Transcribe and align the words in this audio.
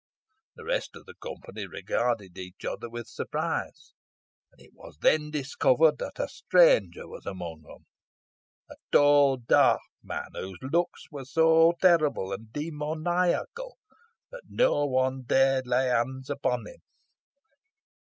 The 0.55 0.63
rest 0.65 0.95
of 0.95 1.05
the 1.05 1.13
company 1.21 1.67
regarded 1.67 2.35
each 2.35 2.65
other 2.65 2.89
with 2.89 3.07
surprise, 3.07 3.93
and 4.51 4.59
it 4.59 4.71
was 4.73 4.97
then 4.97 5.29
discovered 5.29 5.99
that 5.99 6.17
a 6.17 6.27
stranger 6.27 7.07
was 7.07 7.27
amongst 7.27 7.65
them; 7.67 7.85
a 8.67 8.77
tall 8.91 9.37
dark 9.37 9.81
man, 10.01 10.29
whose 10.33 10.57
looks 10.63 11.03
were 11.11 11.25
so 11.25 11.73
terrible 11.79 12.33
and 12.33 12.51
demoniacal 12.51 13.77
that 14.31 14.41
no 14.49 14.87
one 14.87 15.21
dared 15.21 15.67
lay 15.67 15.89
hands 15.89 16.31
upon 16.31 16.65
him. 16.65 16.79